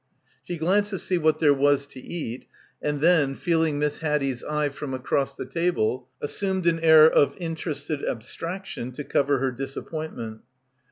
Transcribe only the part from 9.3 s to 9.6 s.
her